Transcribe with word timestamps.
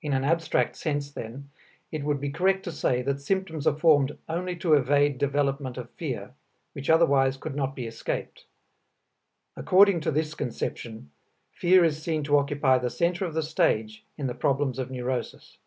In 0.00 0.14
an 0.14 0.24
abstract 0.24 0.74
sense, 0.74 1.10
then, 1.10 1.50
it 1.92 2.02
would 2.02 2.18
be 2.18 2.30
correct 2.30 2.62
to 2.64 2.72
say 2.72 3.02
that 3.02 3.20
symptoms 3.20 3.66
are 3.66 3.76
formed 3.78 4.16
only 4.26 4.56
to 4.56 4.72
evade 4.72 5.18
development 5.18 5.76
of 5.76 5.90
fear, 5.90 6.32
which 6.72 6.88
otherwise 6.88 7.36
could 7.36 7.54
not 7.54 7.76
be 7.76 7.86
escaped. 7.86 8.46
According 9.54 10.00
to 10.00 10.10
this 10.10 10.34
conception, 10.34 11.10
fear 11.52 11.84
is 11.84 12.02
seen 12.02 12.24
to 12.24 12.38
occupy 12.38 12.78
the 12.78 12.88
center 12.88 13.26
of 13.26 13.34
the 13.34 13.42
stage 13.42 14.02
in 14.16 14.28
the 14.28 14.34
problems 14.34 14.78
of 14.78 14.90
neurosis. 14.90 15.58